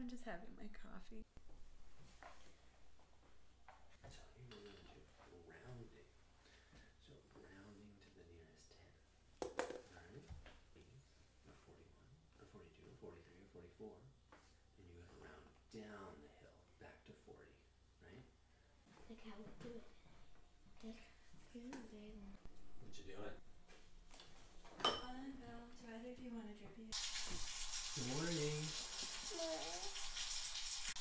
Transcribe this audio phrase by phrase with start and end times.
[0.00, 1.20] I'm just having my coffee.
[4.08, 4.96] So here we're gonna
[5.28, 6.08] do rounding.
[7.04, 8.88] So rounding to the nearest ten.
[9.92, 10.24] Alright?
[11.44, 13.92] Or forty-one, or forty-two, or forty-three, or forty-four.
[14.80, 17.52] And you gotta round down the hill, back to forty,
[18.00, 18.24] right?
[19.04, 19.84] Like how we do it.
[20.80, 21.04] Like,
[21.52, 22.40] here's a big one.
[22.80, 23.36] What you doing?
[24.80, 26.88] Anna, Val, do either of you want a drippy?
[26.88, 28.64] Good morning.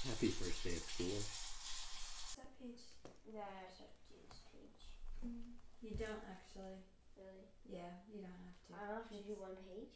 [0.07, 1.11] Happy first day of school.
[1.11, 2.79] What's that page?
[3.27, 4.79] There's a juice page.
[5.19, 5.59] Mm.
[5.83, 6.79] You don't actually.
[7.19, 7.51] Really?
[7.67, 8.69] Yeah, you don't have to.
[8.79, 9.91] I don't have to do one page.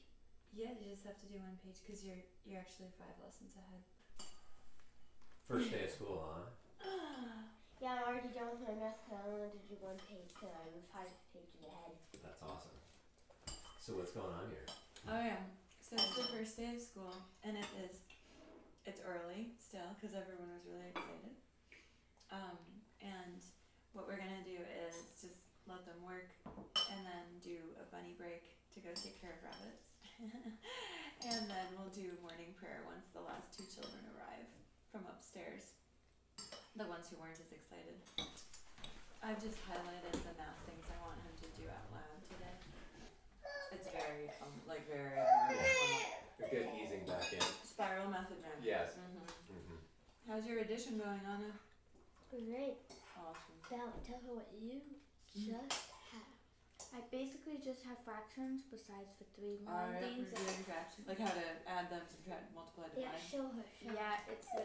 [0.51, 3.79] Yeah, you just have to do one page because you're you're actually five lessons ahead.
[5.47, 6.51] First day of school, huh?
[7.79, 10.31] Yeah, I'm already done with my math because I only have to do one page
[10.31, 11.95] because I'm five pages ahead.
[12.23, 12.79] That's awesome.
[13.79, 14.67] So what's going on here?
[15.07, 15.43] Oh yeah.
[15.83, 17.11] So it's the first day of school,
[17.43, 18.03] and it is.
[18.83, 21.33] It's early still because everyone was really excited.
[22.35, 22.59] Um,
[22.99, 23.39] and
[23.95, 25.39] what we're gonna do is just
[25.71, 26.35] let them work,
[26.91, 28.43] and then do a bunny break
[28.75, 29.87] to go take care of rabbits,
[31.31, 34.51] and then we'll do morning prayer once the last two children arrive
[34.91, 35.79] from upstairs.
[36.75, 37.95] The ones who weren't as excited.
[39.23, 42.57] I've just highlighted the math things I want him to do out loud today.
[43.71, 45.15] It's very, um, like very.
[45.15, 47.62] A good easing back in.
[47.83, 48.55] Spiral method man.
[48.63, 48.95] Yes.
[48.95, 49.79] hmm Mm-hmm.
[50.23, 51.51] How's your addition going, Anna?
[52.31, 52.79] Great.
[53.19, 53.59] Awesome.
[53.67, 54.79] Val, tell her what you
[55.35, 56.31] just have.
[56.95, 60.31] I basically just have fractions besides the three more Alright, things.
[60.31, 61.03] we're doing fractions.
[61.11, 63.27] Like how to add them, subtract, multiply, Yeah, divide.
[63.27, 63.65] show her.
[63.67, 64.63] Show Yeah, it's a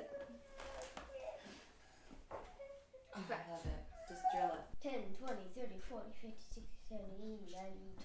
[3.18, 3.82] Oh, I love it.
[4.06, 4.64] Just drill it.
[4.78, 7.98] 10, 20, 30, 40, 50, 60, 70, 90,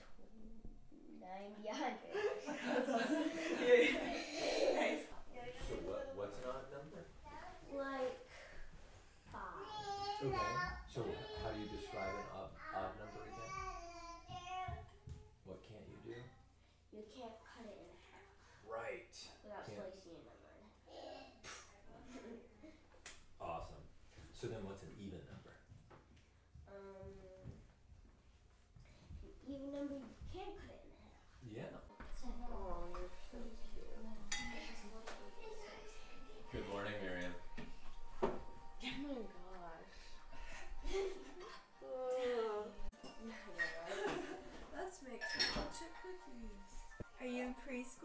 [1.23, 1.95] 90, 100.
[4.75, 5.07] nice.
[5.69, 7.02] So what, what's an odd number?
[7.73, 8.19] like
[9.31, 9.81] five.
[10.21, 10.61] Okay.
[10.85, 13.50] So how do you describe an odd, odd number again?
[15.50, 16.19] What can't you do?
[16.94, 18.29] You can't cut it in half
[18.69, 19.09] Right.
[19.41, 19.81] without Can't.
[19.81, 21.34] slicing a number in half.
[23.41, 23.81] Awesome.
[24.31, 24.92] So then what's an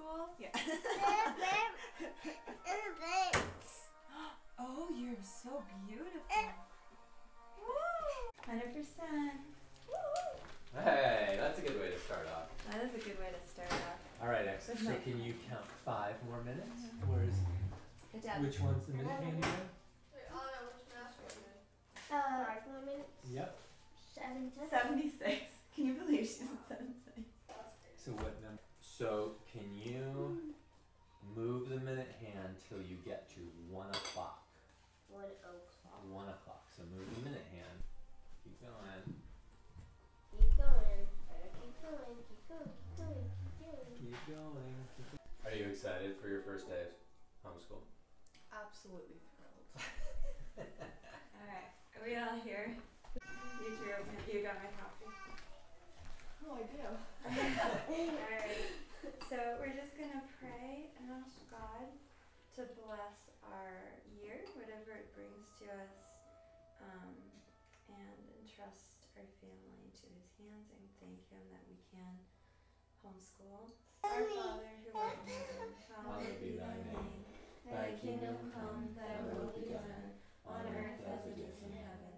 [0.08, 0.28] in preschool?
[0.38, 0.48] Yeah.
[4.58, 6.20] oh, you're so beautiful.
[8.46, 9.40] Hundred percent.
[10.84, 12.48] Hey, that's a good way to start off.
[12.70, 13.98] That is a good way to start off.
[14.22, 14.80] All right, excellent.
[14.80, 15.04] Good So night.
[15.04, 16.80] can you count five more minutes?
[17.06, 17.34] Where's
[18.12, 18.42] Good job.
[18.42, 19.50] which one's the minute hand again?
[22.10, 23.10] Uh, five more minutes.
[23.30, 23.56] Yep.
[24.14, 24.50] Seven.
[24.70, 25.42] Seventy-six.
[25.74, 27.20] Can you believe she's at seventy-six?
[28.02, 28.62] So what number?
[28.80, 30.36] So can you
[31.34, 34.44] move the minute hand till you get to one o'clock?
[35.08, 36.04] One o'clock.
[36.12, 36.68] One o'clock.
[36.76, 37.80] So move the minute hand.
[38.44, 39.16] Keep going.
[40.36, 41.00] Keep going.
[41.64, 42.16] Keep going.
[42.28, 42.68] Keep going.
[42.76, 43.24] Keep going.
[43.40, 43.88] Keep going.
[43.96, 44.76] Keep going.
[45.48, 46.92] Are you excited for your first day of
[47.40, 47.80] homeschool?
[48.52, 49.80] Absolutely thrilled.
[51.40, 52.76] Alright, are we all here?
[53.64, 55.08] You drew open, you got my copy.
[56.44, 56.84] Oh, I do.
[57.32, 58.87] Alright,
[59.28, 61.84] so we're just gonna pray and ask God
[62.56, 66.00] to bless our year, whatever it brings to us,
[66.80, 67.12] um,
[67.92, 72.16] and entrust our family to His hands and thank Him that we can
[73.04, 73.68] homeschool.
[74.00, 77.20] Our Father who art in heaven, hallowed be thy name.
[77.68, 80.16] Thy kingdom come, thy will be done,
[80.48, 82.16] on earth as it is in heaven.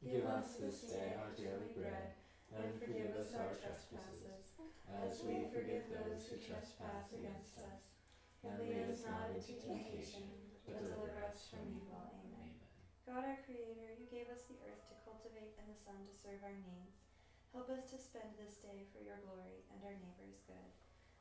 [0.00, 2.16] Give us this day our daily bread,
[2.56, 4.47] and forgive us our trespasses,
[4.96, 7.98] as we forgive those who trespass against us.
[8.46, 10.24] And lead us not into temptation,
[10.62, 12.14] but deliver us from evil.
[12.22, 12.54] Amen.
[13.02, 16.40] God our Creator, you gave us the earth to cultivate and the sun to serve
[16.46, 17.02] our needs.
[17.50, 20.70] Help us to spend this day for your glory and our neighbor's good.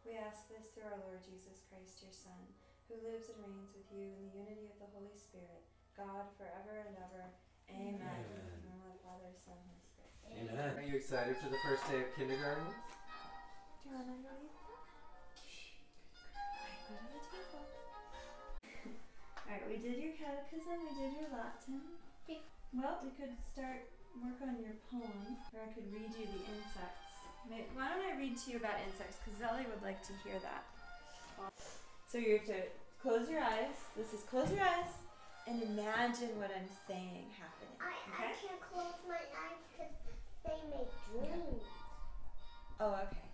[0.05, 2.43] We ask this through our Lord Jesus Christ, your Son,
[2.87, 5.65] who lives and reigns with you in the unity of the Holy Spirit,
[5.97, 7.33] God forever and ever.
[7.71, 7.99] Amen.
[7.99, 8.23] Amen.
[8.29, 10.13] In the name of the Father, Son, and Spirit.
[10.27, 10.71] Amen.
[10.79, 12.67] Are you excited for the first day of kindergarten?
[13.87, 14.51] Do you want to go eat?
[16.35, 17.63] Alright, go the table.
[19.47, 21.95] Alright, we did your catechism, we did your Latin.
[22.75, 23.87] Well, we could start
[24.19, 27.15] work on your poem, or I could read you the insects.
[27.47, 29.23] May- Why don't I read to you about insects?
[29.23, 30.67] Because Zelly would like to hear that.
[32.11, 32.59] So you have to
[33.01, 33.79] close your eyes.
[33.95, 34.91] This is close your eyes
[35.47, 37.79] and imagine what I'm saying happening.
[37.79, 39.95] I, I can't close my eyes because
[40.43, 41.63] they make dreams.
[42.83, 43.26] Oh, okay.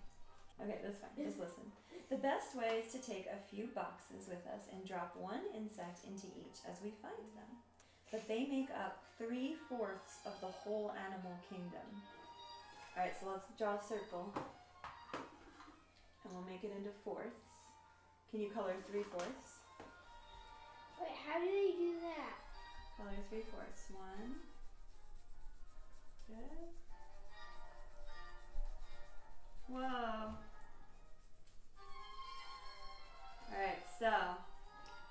[0.62, 1.26] Okay, that's fine.
[1.26, 1.66] Just listen.
[2.10, 6.06] The best way is to take a few boxes with us and drop one insect
[6.06, 7.50] into each as we find them.
[8.12, 11.88] But they make up three fourths of the whole animal kingdom.
[12.96, 14.30] Alright, so let's draw a circle.
[16.24, 17.42] And we'll make it into fourths.
[18.30, 19.66] Can you color three fourths?
[21.02, 22.38] Wait, how do they do that?
[22.98, 23.90] Color three fourths.
[23.90, 24.38] One.
[26.28, 26.83] Good.
[29.68, 30.36] Whoa.
[33.52, 34.10] Alright, so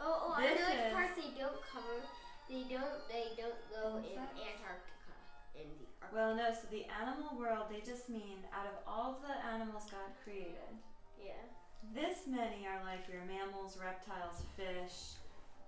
[0.05, 2.03] Oh, oh, I know which parts they don't cover.
[2.51, 2.99] They don't.
[3.07, 4.51] They don't go in Insects?
[4.51, 5.15] Antarctica.
[5.55, 6.11] In the Arctic.
[6.13, 10.11] Well, no, so the animal world, they just mean out of all the animals God
[10.25, 10.75] created,
[11.23, 11.47] yeah.
[11.95, 15.15] this many are like your mammals, reptiles, fish,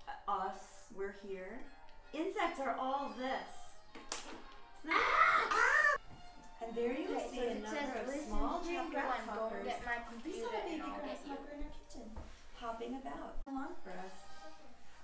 [0.09, 1.61] uh, us, we're here.
[2.13, 4.93] Insects are all this.
[6.75, 9.09] Isn't that- and there you Okay, see a it number of small to jack chapter
[9.09, 10.25] one, Go grasshoppers.
[10.25, 11.03] We saw a baby and I'll get you.
[11.05, 12.07] grasshopper in our kitchen,
[12.55, 13.35] hopping about.
[13.47, 14.17] Along for us.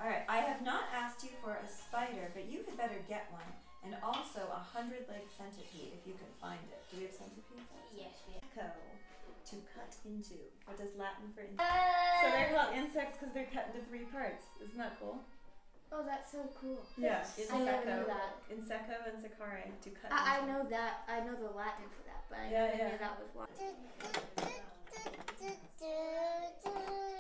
[0.01, 3.47] Alright, I have not asked you for a spider, but you had better get one.
[3.83, 6.85] And also a hundred legged centipede if you can find it.
[6.91, 7.65] Do we have centipedes?
[7.97, 8.67] Yes, we Co.
[8.67, 10.37] To cut into.
[10.67, 11.61] What does Latin for insect?
[11.65, 11.81] have.
[11.81, 14.45] Uh, so they're called insects because they're cut into three parts.
[14.63, 15.25] Isn't that cool?
[15.93, 16.79] Oh, that's so cool.
[16.97, 17.25] Yeah.
[17.53, 18.07] I never knew Insecco.
[18.07, 18.37] that.
[18.49, 19.65] Insecco and sacare.
[19.83, 21.03] To cut I, I know that.
[21.09, 22.89] I know the Latin for that, but I Yeah, never yeah.
[22.91, 23.51] knew that was what.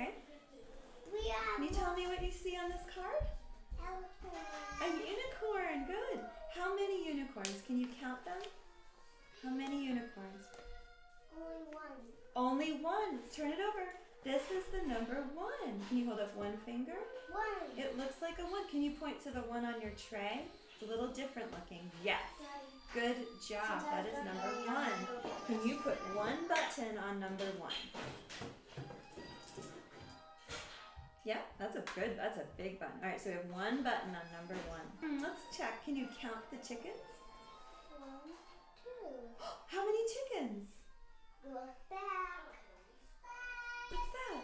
[0.00, 0.10] okay?
[1.56, 3.20] Can you tell me what you see on this card?
[4.80, 6.20] A unicorn, good.
[6.54, 7.62] How many unicorns?
[7.66, 8.40] Can you count them?
[9.42, 10.44] How many unicorns?
[11.36, 11.96] Only one.
[12.36, 13.20] Only one.
[13.20, 13.86] Let's turn it over.
[14.24, 15.80] This is the number one.
[15.88, 16.96] Can you hold up one finger?
[17.30, 17.78] One.
[17.78, 18.68] It looks like a one.
[18.70, 20.42] Can you point to the one on your tray?
[20.72, 21.90] It's a little different looking.
[22.04, 22.20] Yes.
[22.92, 23.16] Good
[23.48, 23.82] job.
[23.90, 24.90] That is number one.
[25.46, 27.72] Can you put one button on number one?
[31.24, 32.96] Yeah, that's a good, that's a big button.
[33.02, 34.86] All right, so we have one button on number one.
[35.04, 35.84] Hmm, let's check.
[35.84, 36.96] Can you count the chickens?
[37.98, 38.32] One,
[38.80, 39.12] two.
[39.68, 40.68] How many chickens?
[41.44, 42.56] Look back.
[43.90, 44.42] What's that?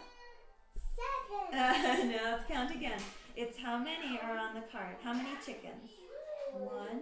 [0.93, 1.47] Seven.
[1.57, 2.99] Uh, no, let's count again.
[3.35, 4.95] It's how many are on the card?
[5.03, 5.91] How many chickens?
[6.53, 7.01] One,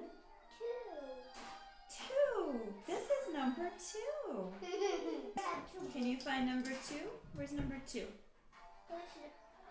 [0.59, 2.07] Two.
[2.07, 2.59] two.
[2.85, 4.51] This is number two.
[5.93, 7.07] Can you find number two?
[7.33, 8.05] Where's number two?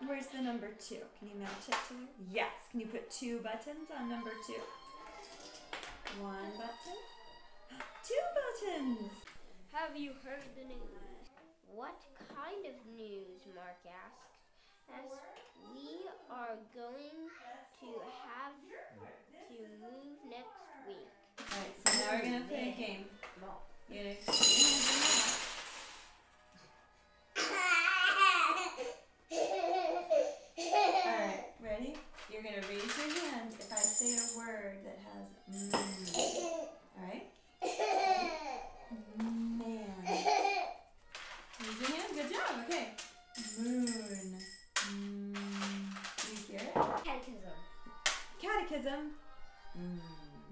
[0.03, 0.99] Where's the number two?
[1.17, 1.93] Can you match it to?
[1.95, 2.07] Me?
[2.31, 2.51] Yes.
[2.71, 4.59] Can you put two buttons on number two?
[6.21, 6.99] One button.
[8.07, 9.11] Two buttons.
[9.73, 11.27] Have you heard the news?
[11.73, 11.99] What
[12.35, 13.41] kind of news?
[13.55, 14.39] Mark asked.
[14.93, 15.03] As
[15.73, 17.31] we are going
[17.81, 17.89] to
[18.23, 18.55] have
[19.49, 21.09] to move next week.
[21.51, 23.05] Alright, so now we're gonna play a game.
[23.89, 24.15] You
[34.05, 35.73] say a word that has mm.
[36.99, 37.25] Alright?
[39.17, 39.85] Man.
[41.59, 42.11] Raise your hand.
[42.13, 42.51] Good job.
[42.69, 42.87] Okay.
[43.59, 43.87] Moon.
[44.75, 45.33] Mm.
[45.33, 46.73] Do you hear it?
[47.03, 47.57] Catechism.
[48.41, 49.01] Catechism.
[49.75, 49.99] Mm.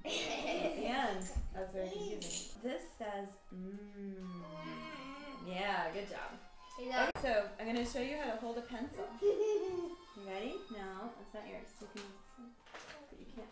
[0.05, 1.23] At the end.
[1.53, 2.57] That's very confusing.
[2.63, 4.15] This says mm.
[5.47, 6.31] Yeah, good job.
[6.79, 9.05] Okay, so I'm gonna show you how to hold a pencil.
[9.21, 9.95] You
[10.27, 10.55] ready?
[10.71, 11.67] No, that's not yours.
[11.79, 12.01] You can
[13.23, 13.47] you can't.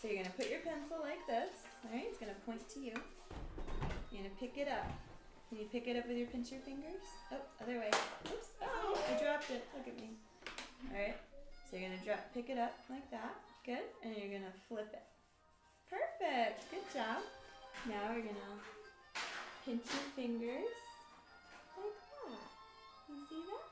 [0.00, 1.52] So you're gonna put your pencil like this.
[1.84, 2.96] Alright, it's gonna point to you.
[4.10, 4.88] You're gonna pick it up.
[5.48, 7.04] Can you pick it up with your pincher fingers?
[7.32, 7.90] Oh, other way.
[8.32, 8.48] Oops.
[8.62, 9.64] Oh, I dropped it.
[9.76, 10.16] Look at me.
[10.90, 11.16] Alright.
[11.68, 13.36] So you're gonna drop pick it up like that.
[13.64, 13.84] Good.
[14.02, 15.04] And you're gonna flip it.
[15.88, 16.70] Perfect.
[16.70, 17.20] Good job.
[17.86, 18.56] Now we're gonna
[19.64, 20.72] pinch your fingers
[21.76, 22.40] like that.
[23.08, 23.69] You see that?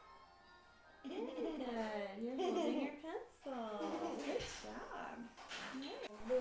[1.09, 1.25] Good.
[2.23, 3.89] You're holding your pencil.
[4.25, 5.17] Good job.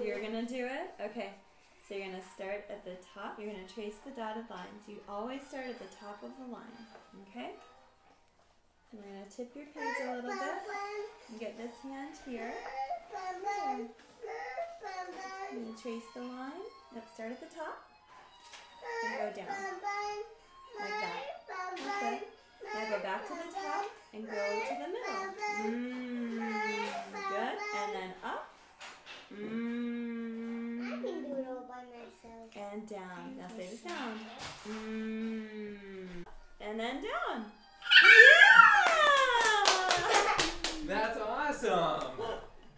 [0.04, 0.94] You're gonna do it?
[1.02, 1.32] Okay.
[1.88, 3.40] So you're gonna start at the top.
[3.40, 4.84] You're gonna trace the dotted lines.
[4.88, 6.78] You always start at the top of the line.
[7.30, 7.56] Okay?
[8.92, 10.62] And we're gonna tip your page a little bit.
[11.30, 12.54] And get this hand here.
[13.72, 13.88] I'm
[15.64, 16.68] gonna trace the line.
[16.94, 17.88] Let's start at the top
[19.06, 19.56] and go down.
[20.80, 21.24] Like that.
[21.48, 22.28] That's it.
[22.74, 23.86] Now go back to the top
[24.18, 25.30] and go to the middle.
[25.62, 26.40] Mm,
[27.30, 27.58] good.
[27.78, 28.50] And then up.
[29.32, 32.50] Mm, I can do it all by myself.
[32.74, 33.38] and down.
[33.38, 34.20] Now say the sound.
[34.68, 36.26] Mm,
[36.62, 37.46] and then down.
[38.04, 38.66] Yeah!
[40.88, 42.12] That's awesome.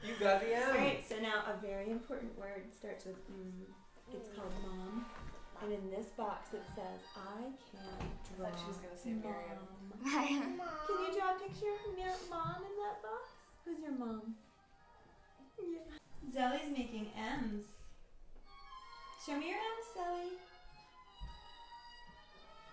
[0.03, 0.69] You got the M.
[0.69, 3.65] Alright, so now a very important word starts with mm.
[4.11, 5.05] It's called mom.
[5.61, 8.49] And in this box it says, I can draw.
[8.49, 9.59] thought she was gonna say Miriam.
[10.57, 10.69] mom.
[10.87, 13.35] Can you draw a picture of your mom in that box?
[13.65, 14.35] Who's your mom?
[15.59, 15.99] Yeah.
[16.33, 17.65] Zelly's making M's.
[19.25, 20.37] Show me your M's, Zelly.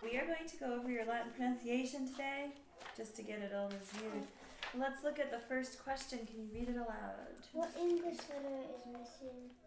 [0.02, 2.50] We are going to go over your Latin pronunciation today,
[2.96, 4.26] just to get it all reviewed.
[4.78, 6.20] Let's look at the first question.
[6.26, 7.34] Can you read it aloud?
[7.52, 9.65] What English letter is missing from the Latin?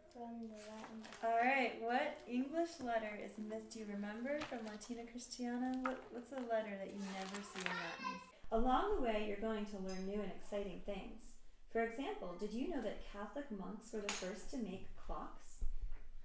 [1.24, 1.80] All right.
[1.80, 3.72] What English letter is missed?
[3.72, 5.80] Do you remember from Latina Christiana?
[5.82, 8.20] What, what's a letter that you never see in Latin?
[8.52, 11.24] Along the way, you're going to learn new and exciting things.
[11.72, 15.64] For example, did you know that Catholic monks were the first to make clocks?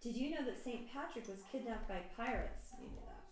[0.02, 0.90] Did you know that St.
[0.90, 2.74] Patrick was kidnapped by pirates?
[2.80, 3.22] You that.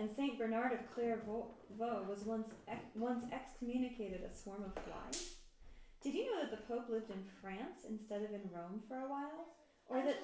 [0.00, 0.38] And St.
[0.38, 1.48] Bernard of Clairvaux
[1.78, 5.34] was once, ex- once excommunicated a swarm of flies?
[6.02, 9.08] Did you know that the Pope lived in France instead of in Rome for a
[9.08, 9.56] while?
[9.88, 10.18] Or that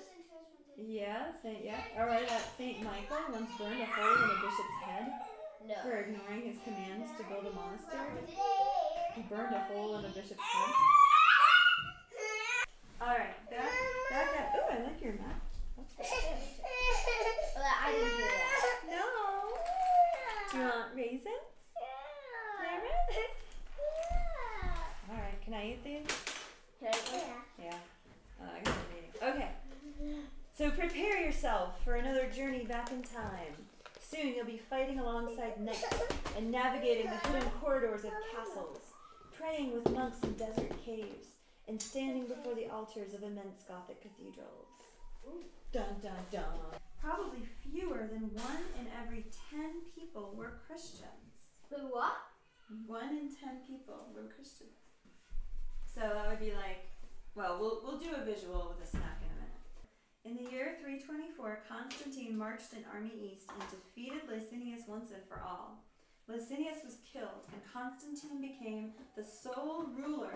[0.76, 1.80] yeah, Saint yeah.
[1.96, 5.06] Or that Saint Michael once burned a hole in a bishop's head
[5.68, 5.74] No.
[5.82, 8.26] for ignoring his commands to build a monastery.
[9.14, 10.74] He burned a hole in a bishop's head.
[13.00, 13.72] Alright, back
[14.10, 14.54] back up.
[14.56, 15.40] Ooh, I like your map.
[15.76, 16.06] That's good.
[17.56, 18.78] Well, I didn't do that.
[18.90, 19.06] No.
[20.50, 21.46] Do you want raisins?
[21.78, 22.80] Yeah.
[25.10, 26.06] Alright, can I eat these?
[26.78, 26.98] Can I go?
[27.62, 27.78] Yeah.
[28.40, 29.12] Oh, I got a meeting.
[29.22, 29.50] Okay.
[30.62, 33.66] So prepare yourself for another journey back in time.
[34.00, 36.04] Soon you'll be fighting alongside knights
[36.36, 38.78] and navigating the hidden corridors of castles,
[39.36, 41.30] praying with monks in desert caves,
[41.66, 44.68] and standing before the altars of immense Gothic cathedrals.
[45.72, 46.60] Dun dun dun.
[47.00, 51.42] Probably fewer than one in every ten people were Christians.
[51.70, 52.18] Who what?
[52.86, 54.78] One in ten people were Christians.
[55.92, 56.86] So that would be like,
[57.34, 59.21] well, we'll we'll do a visual with a snack
[60.24, 60.40] in a minute.
[60.40, 65.42] In the year 324, Constantine marched an army east and defeated Licinius once and for
[65.46, 65.78] all.
[66.28, 70.32] Licinius was killed, and Constantine became the sole ruler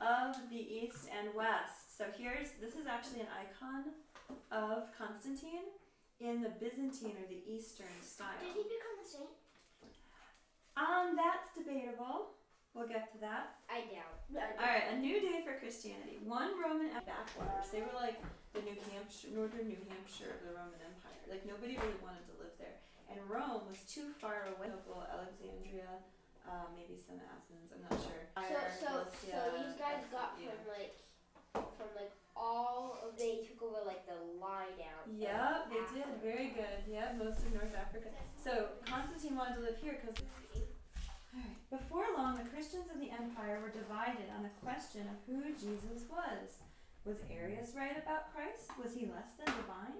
[0.00, 1.98] of the east and west.
[1.98, 3.92] So here's this is actually an icon
[4.50, 5.74] of Constantine
[6.20, 8.38] in the Byzantine or the Eastern style.
[8.40, 9.34] Did he become a saint?
[10.76, 12.34] Um, that's debatable.
[12.74, 13.62] We'll get to that.
[13.70, 14.18] I doubt.
[14.58, 16.18] All right, a new day for Christianity.
[16.26, 17.70] One Roman backwaters.
[17.70, 18.18] They were like
[18.50, 21.22] the New Hampshire, northern New Hampshire of the Roman Empire.
[21.30, 24.74] Like nobody really wanted to live there, and Rome was too far away.
[24.74, 26.02] Alexandria,
[26.50, 27.70] uh, maybe some Athens.
[27.70, 28.26] I'm not sure.
[28.42, 28.90] So, so,
[29.22, 30.50] so these guys got yeah.
[30.50, 30.98] from like,
[31.78, 35.06] from like all of they took over like the lie down.
[35.06, 36.10] of Yep, they did.
[36.18, 36.90] Very good.
[36.90, 38.10] Yeah, most of North Africa.
[38.34, 40.18] So Constantine wanted to live here because.
[41.74, 46.06] Before long, the Christians of the empire were divided on the question of who Jesus
[46.06, 46.62] was.
[47.02, 48.70] Was Arius right about Christ?
[48.78, 49.98] Was he less than divine?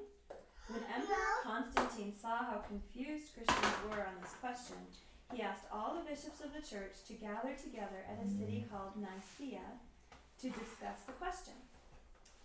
[0.70, 4.78] When Emperor Constantine saw how confused Christians were on this question,
[5.34, 8.94] he asked all the bishops of the church to gather together at a city called
[8.94, 9.82] Nicaea
[10.46, 11.58] to discuss the question.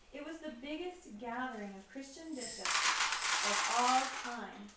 [0.09, 2.65] It was the biggest gathering of Christian bishops
[3.45, 4.73] of all time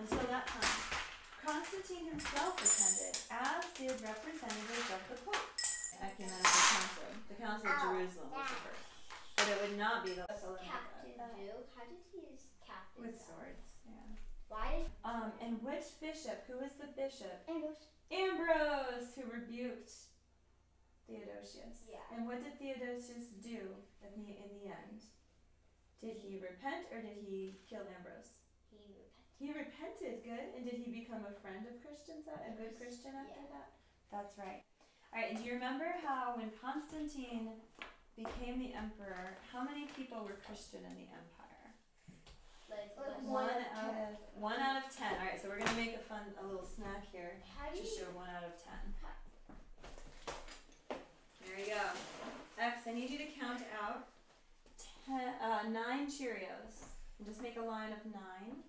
[0.00, 0.85] until that time.
[1.66, 5.50] Constantine himself attended, as did representatives of the Pope.
[5.98, 7.10] Ecumenical Council.
[7.26, 8.86] The Council of Jerusalem was the first.
[9.34, 10.78] But it would not be the Captain Thessalonica.
[11.74, 13.02] How did he use captain?
[13.02, 14.14] With swords, yeah.
[14.46, 17.42] Why did Um, and which bishop, who was the bishop?
[17.50, 17.90] Ambrose?
[18.14, 19.90] Ambrose, who rebuked
[21.10, 21.90] Theodosius.
[21.90, 22.06] Yeah.
[22.14, 23.74] And what did Theodosius do
[24.06, 25.02] in the, in the end?
[25.98, 28.45] Did he repent or did he kill Ambrose?
[29.38, 30.24] He repented.
[30.24, 30.56] Good.
[30.56, 33.52] And did he become a friend of Christians, a a good Christian after Yeah.
[33.52, 33.68] that?
[34.10, 34.64] That's right.
[35.12, 37.60] All right, and do you remember how when Constantine
[38.16, 41.74] became the emperor, how many people were Christian in the empire?
[42.68, 45.14] Like, Like like One One of out of one out of ten.
[45.20, 47.82] All right, so we're gonna make a fun, a little snack here how do to
[47.84, 48.94] you show one out of ten.
[51.44, 51.82] There you go.
[52.58, 54.08] X, I need you to count out
[55.06, 56.88] ten, uh, nine Cheerios.
[57.18, 58.64] And just make a line of nine.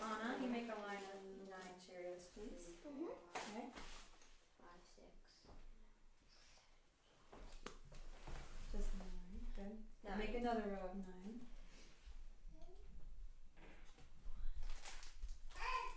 [0.00, 2.72] Anna, you make a line of nine Cheerios, please?
[2.88, 3.12] Mm-hmm.
[3.36, 3.68] Okay.
[4.56, 5.12] Five, six.
[8.72, 9.44] Just nine.
[9.52, 9.76] Good.
[10.08, 10.18] Nine.
[10.18, 11.44] Make another row of nine.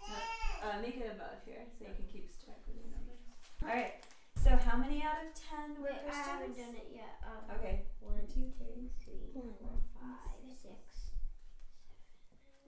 [0.04, 3.24] Uh, uh make it above here so you can keep track of the numbers.
[3.64, 4.04] All right.
[4.36, 7.24] So how many out of ten were Wait, I haven't done it yet.
[7.24, 7.88] Um, okay.
[8.02, 10.93] One, two, three, three, four, five, six.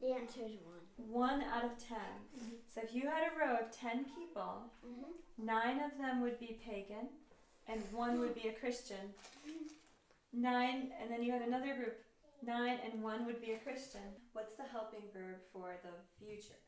[0.06, 0.86] The answer is one.
[1.10, 1.98] One out of 10
[2.38, 2.62] Mhm.
[2.70, 5.12] So if you had a row of ten people, Mm-hmm.
[5.46, 7.10] nine of them would be pagan,
[7.68, 9.16] and one would be a Christian.
[10.32, 11.98] Nine, and then you had another group,
[12.44, 14.22] nine and one would be a Christian.
[14.34, 16.60] What's the helping verb for the future?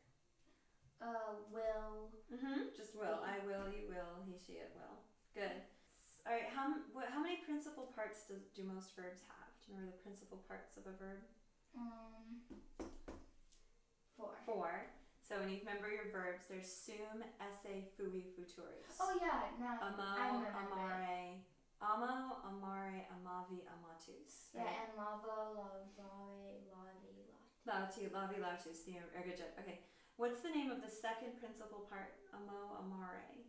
[1.00, 2.10] Uh, will.
[2.34, 2.74] Mm-hmm.
[2.76, 3.20] Just will.
[3.22, 3.70] I will.
[3.70, 4.12] You will.
[4.26, 4.96] He, she, it will.
[5.34, 5.62] Good.
[6.26, 6.48] All right.
[6.48, 9.46] How m- what, How many principal parts do, do most verbs have?
[9.62, 11.22] Do you remember the principal parts of a verb?
[11.76, 12.42] Um,
[14.18, 14.34] four.
[14.44, 14.70] Four.
[15.22, 18.96] So when you remember your verbs, there's sum, esse, fui, futurus.
[18.98, 20.72] Oh yeah, now I Amo, remember it.
[20.72, 21.44] amare,
[21.84, 24.50] amo, amare, amavi, amatus.
[24.56, 24.88] Yeah, Right?
[24.88, 27.44] and lava, lavare, lavi, lat.
[27.68, 28.84] Lauti, lavi, lautus.
[28.88, 29.52] The ergajet.
[29.60, 29.84] Okay.
[30.16, 32.16] What's the name of the second principal part?
[32.34, 33.44] Amo, amare,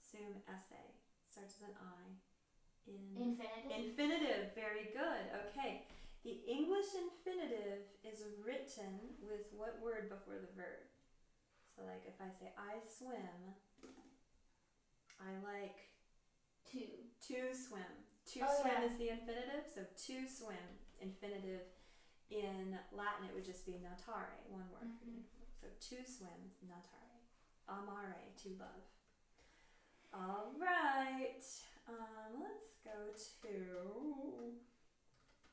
[0.00, 0.78] sum, esse.
[1.28, 2.06] Starts with an I.
[2.86, 3.34] In.
[3.34, 3.74] Infinitive.
[3.82, 5.24] Infinitive, very good.
[5.50, 5.82] Okay.
[6.24, 10.82] The English infinitive is written with what word before the verb?
[11.74, 13.54] So, like if I say, I swim,
[15.20, 15.78] I like
[16.64, 16.88] Two.
[17.28, 18.04] to swim.
[18.34, 18.84] To Oh, swim yeah.
[18.90, 20.66] is the infinitive, so to swim,
[21.00, 21.62] infinitive.
[22.28, 25.22] In Latin, it would just be natare, one word Mhm.
[25.60, 27.22] So to swim, natare.
[27.68, 28.82] Amare, to love.
[30.12, 31.44] All right.
[31.86, 34.58] Um, let's go to.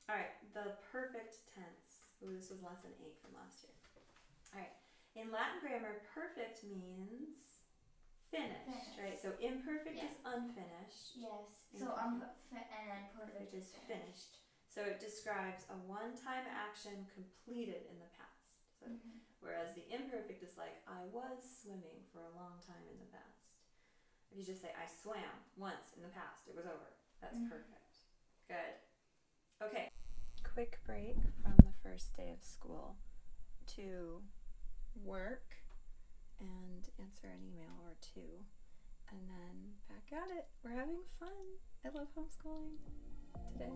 [0.10, 2.12] All right, the perfect tense.
[2.24, 3.72] Ooh, this was lesson eight from last year.
[4.54, 4.72] All right.
[5.16, 7.64] In Latin grammar, perfect means
[8.32, 9.00] finished, Finished.
[9.00, 9.18] right?
[9.22, 10.10] So imperfect Yeah.
[10.10, 11.16] is unfinished.
[11.16, 11.48] Yes.
[11.78, 14.38] So I'm and perfect is finished.
[14.68, 18.58] So it describes a one-time action completed in the past.
[18.80, 19.20] So, Mhm.
[19.40, 23.54] whereas the imperfect is like I was swimming for a long time in the past.
[24.32, 26.94] If you just say I swam once in the past, it was over.
[27.22, 27.50] That's Mhm.
[27.50, 28.00] perfect.
[28.48, 28.76] Good.
[29.62, 29.90] Okay.
[30.54, 32.96] Quick break from the first day of school
[33.76, 34.22] to
[35.04, 35.56] work
[36.40, 38.46] and answer an email or two
[39.10, 40.46] and then back at it.
[40.64, 41.30] We're having fun.
[41.84, 42.78] I love homeschooling
[43.52, 43.72] today.